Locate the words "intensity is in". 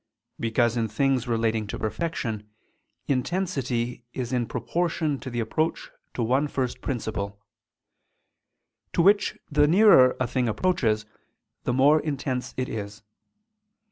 3.07-4.47